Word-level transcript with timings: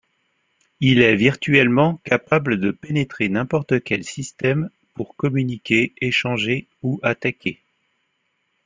Il 0.79 0.99
est 0.99 1.15
virtuellement 1.15 1.97
capable 1.97 2.59
de 2.59 2.71
pénétrer 2.71 3.29
n'importe 3.29 3.83
quel 3.83 4.03
système, 4.03 4.71
pour 4.95 5.15
communiquer, 5.15 5.93
échanger, 6.01 6.67
ou 6.81 6.99
attaquer. 7.03 7.61